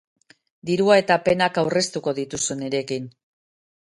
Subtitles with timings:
[0.69, 3.07] Dirua eta penak aurreztuko dituzu nirekin.